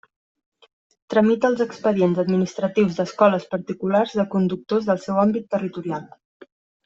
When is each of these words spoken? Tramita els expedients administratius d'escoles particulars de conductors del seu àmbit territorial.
Tramita 1.13 1.49
els 1.49 1.59
expedients 1.65 2.21
administratius 2.23 2.97
d'escoles 3.01 3.45
particulars 3.53 4.15
de 4.21 4.27
conductors 4.37 4.89
del 4.91 5.03
seu 5.05 5.23
àmbit 5.27 5.47
territorial. 5.57 6.09